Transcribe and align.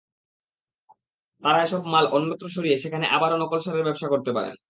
তাঁরা 1.43 1.59
এসব 1.63 1.81
মাল 1.93 2.05
অন্যত্র 2.13 2.45
সরিয়ে 2.55 2.77
সেখানে 2.77 3.05
আবারও 3.15 3.37
নকল 3.41 3.59
সারের 3.61 3.85
ব্যবসা 3.87 4.07
করতে 4.09 4.31
পারেন। 4.37 4.55